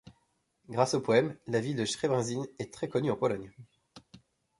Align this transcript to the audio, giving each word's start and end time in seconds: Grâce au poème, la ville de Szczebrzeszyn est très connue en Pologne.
Grâce 0.67 0.95
au 0.95 0.99
poème, 1.01 1.37
la 1.45 1.59
ville 1.61 1.75
de 1.75 1.85
Szczebrzeszyn 1.85 2.43
est 2.57 2.73
très 2.73 2.87
connue 2.89 3.11
en 3.11 3.15
Pologne. 3.15 3.51